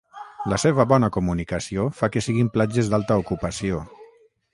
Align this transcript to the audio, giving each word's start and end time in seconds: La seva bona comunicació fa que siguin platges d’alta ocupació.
La 0.51 0.57
seva 0.61 0.85
bona 0.91 1.09
comunicació 1.17 1.85
fa 1.99 2.09
que 2.15 2.23
siguin 2.29 2.49
platges 2.57 2.89
d’alta 2.95 3.19
ocupació. 3.25 3.83